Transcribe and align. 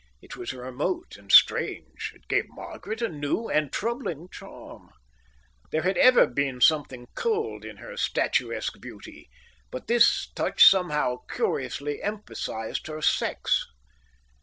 It 0.19 0.35
was 0.35 0.51
remote 0.51 1.15
and 1.15 1.31
strange. 1.31 2.11
It 2.15 2.27
gave 2.27 2.49
Margaret 2.49 3.03
a 3.03 3.07
new 3.07 3.49
and 3.49 3.71
troubling 3.71 4.29
charm. 4.31 4.89
There 5.69 5.83
had 5.83 5.95
ever 5.95 6.25
been 6.25 6.59
something 6.59 7.05
cold 7.13 7.63
in 7.63 7.77
her 7.77 7.95
statuesque 7.97 8.81
beauty, 8.81 9.29
but 9.69 9.85
this 9.85 10.31
touch 10.31 10.65
somehow 10.67 11.17
curiously 11.31 12.01
emphasized 12.01 12.87
her 12.87 13.03
sex. 13.03 13.67